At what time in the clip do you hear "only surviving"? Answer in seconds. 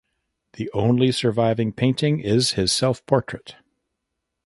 0.73-1.73